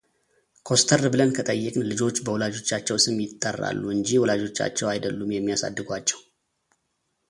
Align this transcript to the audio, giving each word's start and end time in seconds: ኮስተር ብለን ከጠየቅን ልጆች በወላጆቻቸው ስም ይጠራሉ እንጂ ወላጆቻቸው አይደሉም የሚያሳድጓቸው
ኮስተር 0.67 1.01
ብለን 1.13 1.31
ከጠየቅን 1.37 1.85
ልጆች 1.91 2.15
በወላጆቻቸው 2.25 2.97
ስም 3.05 3.19
ይጠራሉ 3.25 3.83
እንጂ 3.97 4.07
ወላጆቻቸው 4.23 4.89
አይደሉም 4.95 5.35
የሚያሳድጓቸው 5.37 6.21